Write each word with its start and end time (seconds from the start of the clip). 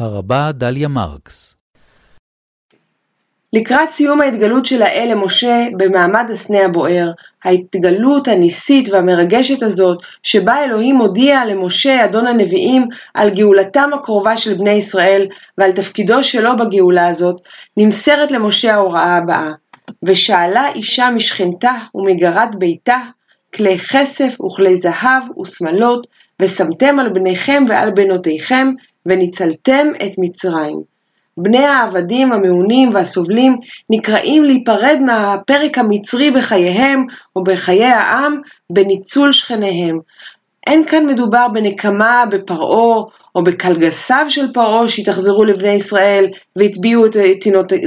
הרבה 0.00 0.52
דליה 0.52 0.88
מרקס. 0.88 1.56
לקראת 3.52 3.90
סיום 3.90 4.20
ההתגלות 4.20 4.66
של 4.66 4.82
האל 4.82 5.08
למשה 5.10 5.66
במעמד 5.76 6.30
הסנה 6.34 6.64
הבוער, 6.64 7.10
ההתגלות 7.44 8.28
הניסית 8.28 8.88
והמרגשת 8.88 9.62
הזאת, 9.62 9.98
שבה 10.22 10.64
אלוהים 10.64 10.96
הודיע 10.96 11.44
למשה, 11.44 12.04
אדון 12.04 12.26
הנביאים, 12.26 12.88
על 13.14 13.30
גאולתם 13.30 13.90
הקרובה 13.94 14.36
של 14.36 14.54
בני 14.54 14.72
ישראל 14.72 15.26
ועל 15.58 15.72
תפקידו 15.72 16.24
שלו 16.24 16.56
בגאולה 16.56 17.06
הזאת, 17.06 17.40
נמסרת 17.76 18.32
למשה 18.32 18.74
ההוראה 18.74 19.16
הבאה: 19.16 19.52
ושאלה 20.02 20.68
אישה 20.74 21.10
משכנתה 21.10 21.72
ומגרת 21.94 22.56
ביתה, 22.56 22.98
כלי 23.54 23.78
כסף 23.78 24.40
וכלי 24.40 24.76
זהב 24.76 25.38
ושמלות, 25.42 26.06
ושמתם 26.42 27.00
על 27.00 27.08
בניכם 27.08 27.64
ועל 27.68 27.90
בנותיכם, 27.90 28.68
וניצלתם 29.06 29.88
את 29.96 30.12
מצרים. 30.18 30.82
בני 31.36 31.64
העבדים 31.64 32.32
המעונים 32.32 32.90
והסובלים 32.94 33.56
נקראים 33.90 34.44
להיפרד 34.44 34.98
מהפרק 35.00 35.78
המצרי 35.78 36.30
בחייהם 36.30 37.06
או 37.36 37.42
בחיי 37.42 37.84
העם 37.84 38.40
בניצול 38.70 39.32
שכניהם. 39.32 39.98
אין 40.66 40.84
כאן 40.84 41.06
מדובר 41.06 41.48
בנקמה 41.48 42.24
בפרעה 42.30 43.02
או 43.34 43.44
בקלגסיו 43.44 44.26
של 44.28 44.52
פרעה 44.52 44.88
שהתאכזרו 44.88 45.44
לבני 45.44 45.72
ישראל 45.72 46.26
והטביעו 46.56 47.06
את 47.06 47.16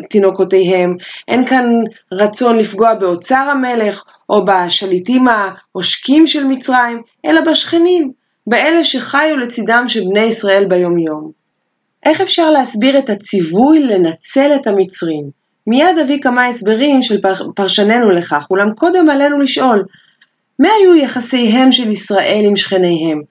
תינוקותיהם, 0.09 0.97
אין 1.27 1.45
כאן 1.45 1.65
רצון 2.11 2.57
לפגוע 2.57 2.93
באוצר 2.93 3.35
המלך 3.51 4.03
או 4.29 4.45
בשליטים 4.45 5.27
העושקים 5.27 6.27
של 6.27 6.43
מצרים, 6.43 7.01
אלא 7.25 7.41
בשכנים, 7.41 8.11
באלה 8.47 8.83
שחיו 8.83 9.37
לצידם 9.37 9.85
של 9.87 10.01
בני 10.09 10.23
ישראל 10.23 10.65
ביום 10.65 10.97
יום. 10.97 11.31
איך 12.05 12.21
אפשר 12.21 12.49
להסביר 12.49 12.99
את 12.99 13.09
הציווי 13.09 13.83
לנצל 13.83 14.51
את 14.55 14.67
המצרים? 14.67 15.29
מיד 15.67 15.97
אביא 16.03 16.21
כמה 16.21 16.45
הסברים 16.45 17.01
של 17.01 17.21
פרשננו 17.55 18.11
לכך, 18.11 18.47
אולם 18.51 18.73
קודם 18.73 19.09
עלינו 19.09 19.39
לשאול, 19.39 19.83
מה 20.59 20.69
היו 20.79 20.95
יחסיהם 20.95 21.71
של 21.71 21.89
ישראל 21.89 22.41
עם 22.45 22.55
שכניהם? 22.55 23.21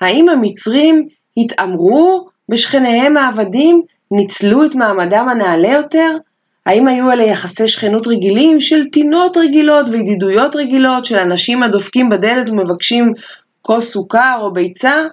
האם 0.00 0.28
המצרים 0.28 1.08
התעמרו 1.36 2.28
בשכניהם 2.48 3.16
העבדים? 3.16 3.82
ניצלו 4.10 4.64
את 4.64 4.74
מעמדם 4.74 5.28
הנעלה 5.28 5.68
יותר? 5.68 6.16
האם 6.66 6.88
היו 6.88 7.10
אלה 7.12 7.22
יחסי 7.22 7.68
שכנות 7.68 8.06
רגילים 8.06 8.60
של 8.60 8.84
טינות 8.92 9.36
רגילות 9.36 9.86
וידידויות 9.88 10.56
רגילות 10.56 11.04
של 11.04 11.16
אנשים 11.16 11.62
הדופקים 11.62 12.08
בדלת 12.08 12.48
ומבקשים 12.48 13.12
כוס 13.62 13.92
סוכר 13.92 14.38
או 14.40 14.52
ביצה? 14.52 15.04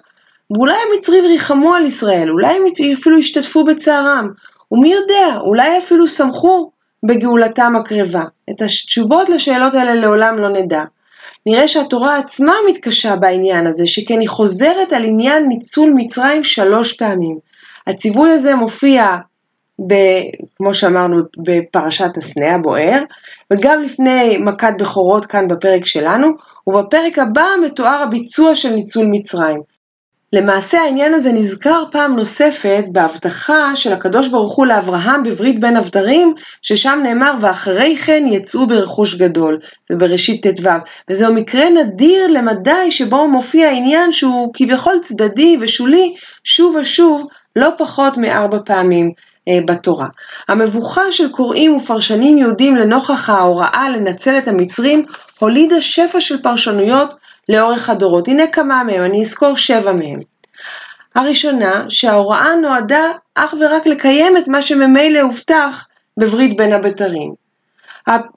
ואולי 0.50 0.74
המצרים 0.74 1.24
ריחמו 1.24 1.74
על 1.74 1.86
ישראל, 1.86 2.30
אולי 2.30 2.56
הם 2.56 2.62
אפילו 2.94 3.18
השתתפו 3.18 3.64
בצערם, 3.64 4.28
ומי 4.72 4.92
יודע, 4.92 5.36
אולי 5.40 5.78
אפילו 5.78 6.06
שמחו 6.06 6.70
בגאולתם 7.06 7.76
הקרבה. 7.76 8.24
את 8.50 8.62
התשובות 8.62 9.28
לשאלות 9.28 9.74
האלה 9.74 9.94
לעולם 9.94 10.38
לא 10.38 10.48
נדע. 10.48 10.82
נראה 11.46 11.68
שהתורה 11.68 12.18
עצמה 12.18 12.54
מתקשה 12.70 13.16
בעניין 13.16 13.66
הזה, 13.66 13.86
שכן 13.86 14.20
היא 14.20 14.28
חוזרת 14.28 14.92
על 14.92 15.04
עניין 15.04 15.48
ניצול 15.48 15.92
מצרים 15.94 16.44
שלוש 16.44 16.92
פעמים. 16.92 17.38
הציווי 17.86 18.30
הזה 18.30 18.54
מופיע, 18.54 19.16
ב, 19.86 19.94
כמו 20.56 20.74
שאמרנו, 20.74 21.16
בפרשת 21.38 22.16
הסנה 22.16 22.54
הבוער, 22.54 23.02
וגם 23.52 23.82
לפני 23.82 24.38
מכת 24.38 24.72
בכורות 24.78 25.26
כאן 25.26 25.48
בפרק 25.48 25.86
שלנו, 25.86 26.28
ובפרק 26.66 27.18
הבא 27.18 27.46
מתואר 27.64 28.02
הביצוע 28.02 28.56
של 28.56 28.74
ניצול 28.74 29.06
מצרים. 29.06 29.60
למעשה 30.32 30.80
העניין 30.80 31.14
הזה 31.14 31.32
נזכר 31.32 31.84
פעם 31.90 32.16
נוספת 32.16 32.84
בהבטחה 32.92 33.72
של 33.74 33.92
הקדוש 33.92 34.28
ברוך 34.28 34.56
הוא 34.56 34.66
לאברהם 34.66 35.22
בברית 35.22 35.60
בין 35.60 35.76
הבתרים, 35.76 36.34
ששם 36.62 37.00
נאמר 37.02 37.32
ואחרי 37.40 37.96
כן 37.96 38.24
יצאו 38.26 38.66
ברכוש 38.66 39.14
גדול, 39.14 39.58
זה 39.88 39.96
בראשית 39.96 40.46
ט"ו, 40.46 40.68
וזהו 41.10 41.34
מקרה 41.34 41.70
נדיר 41.70 42.26
למדי 42.26 42.90
שבו 42.90 43.28
מופיע 43.28 43.70
עניין 43.70 44.12
שהוא 44.12 44.50
כביכול 44.54 45.00
צדדי 45.04 45.56
ושולי 45.60 46.14
שוב 46.44 46.76
ושוב 46.80 47.26
לא 47.56 47.68
פחות 47.78 48.16
מארבע 48.16 48.58
פעמים 48.64 49.12
בתורה. 49.48 50.06
המבוכה 50.48 51.12
של 51.12 51.28
קוראים 51.28 51.76
ופרשנים 51.76 52.38
יהודים 52.38 52.76
לנוכח 52.76 53.30
ההוראה 53.30 53.88
לנצל 53.88 54.38
את 54.38 54.48
המצרים 54.48 55.04
הולידה 55.38 55.80
שפע 55.80 56.20
של 56.20 56.42
פרשנויות 56.42 57.14
לאורך 57.48 57.90
הדורות. 57.90 58.28
הנה 58.28 58.46
כמה 58.46 58.84
מהם, 58.84 59.04
אני 59.04 59.22
אזכור 59.22 59.56
שבע 59.56 59.92
מהם. 59.92 60.20
הראשונה, 61.14 61.84
שההוראה 61.88 62.56
נועדה 62.62 63.04
אך 63.34 63.54
ורק 63.60 63.86
לקיים 63.86 64.36
את 64.36 64.48
מה 64.48 64.62
שממילא 64.62 65.20
הובטח 65.20 65.88
בברית 66.16 66.56
בין 66.56 66.72
הבתרים. 66.72 67.34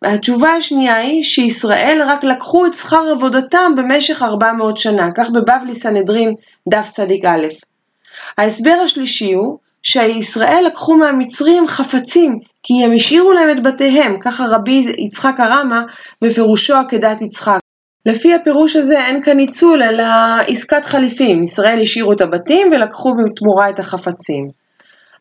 התשובה 0.03 0.49
השנייה 0.49 0.95
היא 0.95 1.23
שישראל 1.23 2.01
רק 2.07 2.23
לקחו 2.23 2.65
את 2.65 2.73
שכר 2.73 3.09
עבודתם 3.11 3.71
במשך 3.77 4.21
400 4.21 4.77
שנה, 4.77 5.09
כך 5.15 5.29
בבבלי 5.29 5.75
סנהדרין 5.75 6.33
דף 6.69 6.89
צדיק 6.89 7.25
א'. 7.25 7.47
ההסבר 8.37 8.75
השלישי 8.85 9.33
הוא 9.33 9.57
שישראל 9.83 10.63
לקחו 10.67 10.95
מהמצרים 10.95 11.67
חפצים, 11.67 12.39
כי 12.63 12.73
הם 12.83 12.91
השאירו 12.95 13.33
להם 13.33 13.49
את 13.49 13.63
בתיהם, 13.63 14.19
ככה 14.19 14.45
רבי 14.49 14.93
יצחק 14.97 15.35
הרמה 15.39 15.83
בפירושו 16.21 16.75
עקדת 16.75 17.21
יצחק. 17.21 17.59
לפי 18.05 18.33
הפירוש 18.33 18.75
הזה 18.75 19.05
אין 19.05 19.23
כאן 19.23 19.37
ניצול 19.37 19.83
אלא 19.83 20.03
עסקת 20.47 20.85
חליפים, 20.85 21.43
ישראל 21.43 21.81
השאירו 21.81 22.13
את 22.13 22.21
הבתים 22.21 22.67
ולקחו 22.71 23.13
בתמורה 23.13 23.69
את 23.69 23.79
החפצים. 23.79 24.47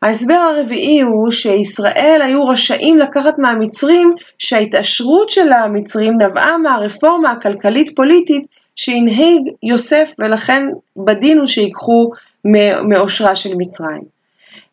ההסבר 0.03 0.35
הרביעי 0.35 1.01
הוא 1.01 1.31
שישראל 1.31 2.21
היו 2.25 2.45
רשאים 2.45 2.99
לקחת 2.99 3.39
מהמצרים 3.39 4.15
שההתעשרות 4.39 5.31
של 5.31 5.53
המצרים 5.53 6.13
נבעה 6.23 6.59
מהרפורמה 6.59 7.31
הכלכלית-פוליטית 7.31 8.47
שהנהיג 8.77 9.43
יוסף 9.63 10.15
ולכן 10.19 10.67
בדין 11.07 11.39
הוא 11.39 11.47
שיקחו 11.47 12.11
מעושרה 12.89 13.37
של 13.37 13.51
מצרים. 13.59 14.12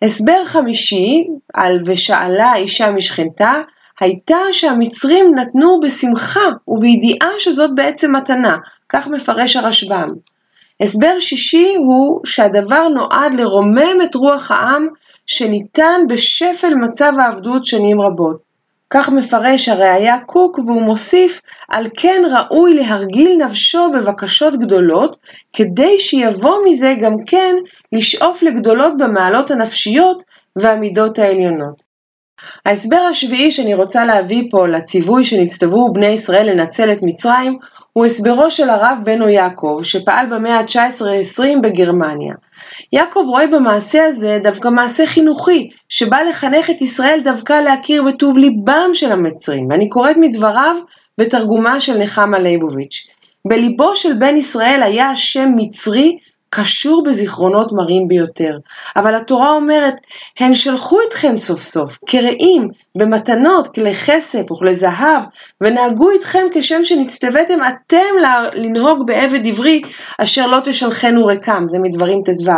הסבר 0.01 0.45
חמישי 0.45 1.27
על 1.53 1.77
ושאלה 1.85 2.55
אישה 2.55 2.91
משכנתה 2.91 3.53
הייתה 3.99 4.37
שהמצרים 4.51 5.25
נתנו 5.35 5.79
בשמחה 5.79 6.49
ובידיעה 6.67 7.29
שזאת 7.39 7.75
בעצם 7.75 8.15
מתנה, 8.15 8.57
כך 8.89 9.07
מפרש 9.07 9.55
הרשב"ם. 9.55 10.07
הסבר 10.81 11.19
שישי 11.19 11.75
הוא 11.77 12.21
שהדבר 12.25 12.87
נועד 12.87 13.33
לרומם 13.33 14.01
את 14.03 14.15
רוח 14.15 14.51
העם 14.51 14.87
שניתן 15.25 16.01
בשפל 16.09 16.75
מצב 16.75 17.13
העבדות 17.19 17.65
שנים 17.65 18.01
רבות. 18.01 18.48
כך 18.89 19.09
מפרש 19.09 19.69
הראיה 19.69 20.19
קוק 20.25 20.59
והוא 20.59 20.81
מוסיף 20.81 21.41
על 21.69 21.87
כן 21.97 22.21
ראוי 22.31 22.73
להרגיל 22.73 23.37
נפשו 23.45 23.91
בבקשות 23.91 24.59
גדולות 24.59 25.17
כדי 25.53 25.99
שיבוא 25.99 26.57
מזה 26.65 26.95
גם 26.99 27.13
כן 27.25 27.55
לשאוף 27.91 28.43
לגדולות 28.43 28.93
במעלות 28.97 29.51
הנפשיות 29.51 30.23
והמידות 30.55 31.19
העליונות. 31.19 31.89
ההסבר 32.65 33.01
השביעי 33.11 33.51
שאני 33.51 33.73
רוצה 33.73 34.05
להביא 34.05 34.43
פה 34.51 34.67
לציווי 34.67 35.25
שנצטוו 35.25 35.93
בני 35.93 36.05
ישראל 36.05 36.49
לנצל 36.49 36.91
את 36.91 36.97
מצרים, 37.01 37.57
הוא 37.93 38.05
הסברו 38.05 38.51
של 38.51 38.69
הרב 38.69 38.97
בנו 39.03 39.29
יעקב, 39.29 39.79
שפעל 39.83 40.25
במאה 40.25 40.59
ה-19-20 40.59 41.43
בגרמניה. 41.63 42.33
יעקב 42.93 43.23
רואה 43.27 43.47
במעשה 43.47 44.05
הזה 44.05 44.39
דווקא 44.43 44.67
מעשה 44.67 45.05
חינוכי, 45.05 45.69
שבא 45.89 46.17
לחנך 46.21 46.69
את 46.69 46.81
ישראל 46.81 47.19
דווקא 47.23 47.53
להכיר 47.53 48.03
בטוב 48.03 48.37
ליבם 48.37 48.89
של 48.93 49.11
המצרים, 49.11 49.67
ואני 49.69 49.89
קוראת 49.89 50.15
מדבריו 50.19 50.75
בתרגומה 51.17 51.81
של 51.81 51.97
נחמה 51.97 52.39
ליבוביץ'. 52.39 53.07
בליבו 53.47 53.95
של 53.95 54.13
בן 54.13 54.37
ישראל 54.37 54.81
היה 54.83 55.09
השם 55.09 55.49
מצרי 55.55 56.17
קשור 56.49 57.03
בזיכרונות 57.03 57.71
מרים 57.71 58.07
ביותר. 58.07 58.57
אבל 58.95 59.15
התורה 59.15 59.51
אומרת, 59.51 59.93
הן 60.39 60.53
שלחו 60.53 60.97
אתכם 61.07 61.37
סוף 61.37 61.61
סוף, 61.61 61.97
כרעים, 62.05 62.67
במתנות, 62.95 63.67
כלי 63.67 63.93
כסף 63.93 64.51
וכלי 64.51 64.75
זהב, 64.75 65.23
ונהגו 65.61 66.09
אתכם 66.19 66.47
כשם 66.53 66.83
שנצטוויתם 66.83 67.59
אתם 67.67 68.15
לנהוג 68.53 69.07
בעבד 69.07 69.47
עברי, 69.47 69.81
אשר 70.17 70.47
לא 70.47 70.57
תשלחנו 70.63 71.25
ריקם, 71.25 71.63
זה 71.67 71.79
מדברים 71.79 72.21
ט"ו. 72.25 72.51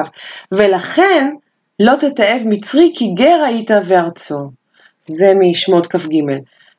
ולכן, 0.51 1.29
לא 1.79 1.95
תתעב 1.95 2.41
מצרי 2.45 2.91
כי 2.95 3.07
גר 3.13 3.43
היית 3.45 3.71
וארצו. 3.85 4.51
זה 5.07 5.33
משמות 5.39 5.87
כ"ג. 5.87 6.15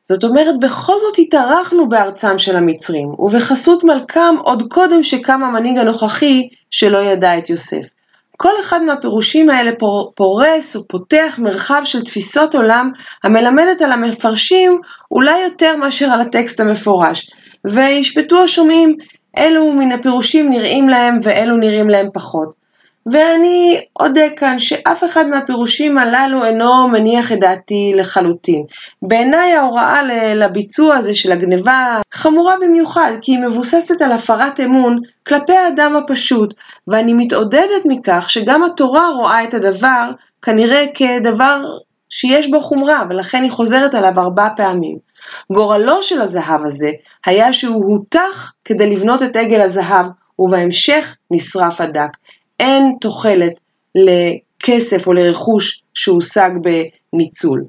זאת 0.05 0.25
אומרת, 0.25 0.61
בכל 0.61 1.01
זאת 1.01 1.19
התארחנו 1.19 1.89
בארצם 1.89 2.39
של 2.39 2.57
המצרים, 2.57 3.09
ובחסות 3.19 3.85
מלכם 3.85 4.35
עוד 4.43 4.63
קודם 4.69 5.03
שקם 5.03 5.43
המנהיג 5.43 5.79
הנוכחי 5.79 6.49
שלא 6.71 6.99
ידע 6.99 7.39
את 7.39 7.51
יוסף. 7.51 7.87
כל 8.37 8.53
אחד 8.61 8.83
מהפירושים 8.83 9.51
האלה 9.51 9.71
פורס 10.15 10.77
ופותח 10.77 11.35
מרחב 11.39 11.81
של 11.85 12.05
תפיסות 12.05 12.55
עולם 12.55 12.91
המלמדת 13.25 13.83
על 13.83 13.93
המפרשים 13.93 14.81
אולי 15.11 15.43
יותר 15.43 15.77
מאשר 15.77 16.07
על 16.07 16.21
הטקסט 16.21 16.61
המפורש, 16.61 17.31
וישפטו 17.65 18.43
השומעים 18.43 18.97
אילו 19.37 19.73
מן 19.73 19.93
הפירושים 19.93 20.51
נראים 20.51 20.89
להם 20.89 21.19
ואילו 21.23 21.57
נראים 21.57 21.89
להם 21.89 22.09
פחות. 22.13 22.62
ואני 23.07 23.81
אודה 24.01 24.31
כאן 24.37 24.59
שאף 24.59 25.05
אחד 25.05 25.29
מהפירושים 25.29 25.99
הללו 25.99 26.45
אינו 26.45 26.89
מניח 26.89 27.33
את 27.33 27.39
דעתי 27.41 27.93
לחלוטין. 27.97 28.65
בעיניי 29.03 29.53
ההוראה 29.53 30.03
לביצוע 30.35 30.95
הזה 30.95 31.15
של 31.15 31.33
הגניבה 31.33 32.01
חמורה 32.13 32.55
במיוחד, 32.61 33.13
כי 33.21 33.33
היא 33.33 33.41
מבוססת 33.41 34.03
על 34.03 34.13
הפרת 34.13 34.61
אמון 34.61 34.99
כלפי 35.27 35.57
האדם 35.57 35.97
הפשוט, 35.97 36.55
ואני 36.89 37.13
מתעודדת 37.13 37.83
מכך 37.85 38.27
שגם 38.29 38.65
התורה 38.65 39.09
רואה 39.09 39.45
את 39.45 39.55
הדבר 39.55 40.11
כנראה 40.43 40.85
כדבר 40.95 41.65
שיש 42.09 42.51
בו 42.51 42.61
חומרה, 42.61 43.03
ולכן 43.11 43.43
היא 43.43 43.51
חוזרת 43.51 43.95
עליו 43.95 44.13
ארבע 44.19 44.49
פעמים. 44.57 44.99
גורלו 45.53 46.03
של 46.03 46.21
הזהב 46.21 46.67
הזה 46.67 46.91
היה 47.27 47.53
שהוא 47.53 47.85
הותח 47.85 48.53
כדי 48.65 48.91
לבנות 48.97 49.23
את 49.23 49.37
עגל 49.37 49.61
הזהב, 49.61 50.07
ובהמשך 50.39 51.17
נשרף 51.31 51.81
הדק. 51.81 52.11
אין 52.63 52.97
תוחלת 53.01 53.53
לכסף 53.95 55.07
או 55.07 55.13
לרכוש 55.13 55.83
שהושג 55.95 56.51
בניצול. 57.13 57.65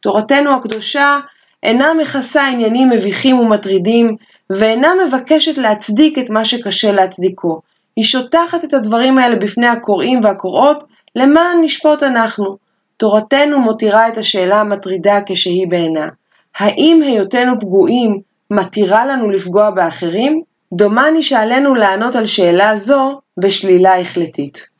תורתנו 0.00 0.54
הקדושה 0.54 1.18
אינה 1.62 1.94
מכסה 1.94 2.46
עניינים 2.46 2.90
מביכים 2.90 3.38
ומטרידים, 3.38 4.16
ואינה 4.50 4.88
מבקשת 5.06 5.58
להצדיק 5.58 6.18
את 6.18 6.30
מה 6.30 6.44
שקשה 6.44 6.92
להצדיקו. 6.92 7.60
היא 7.96 8.04
שוטחת 8.04 8.64
את 8.64 8.74
הדברים 8.74 9.18
האלה 9.18 9.36
בפני 9.36 9.66
הקוראים 9.66 10.20
והקוראות, 10.22 10.84
למען 11.16 11.58
נשפוט 11.62 12.02
אנחנו. 12.02 12.56
תורתנו 12.96 13.60
מותירה 13.60 14.08
את 14.08 14.18
השאלה 14.18 14.60
המטרידה 14.60 15.18
כשהיא 15.26 15.68
בעינה. 15.68 16.08
האם 16.58 17.02
היותנו 17.02 17.60
פגועים 17.60 18.20
מתירה 18.50 19.06
לנו 19.06 19.30
לפגוע 19.30 19.70
באחרים? 19.70 20.42
דומני 20.72 21.22
שעלינו 21.22 21.74
לענות 21.74 22.16
על 22.16 22.26
שאלה 22.26 22.76
זו 22.76 23.20
בשלילה 23.40 24.00
החלטית. 24.00 24.70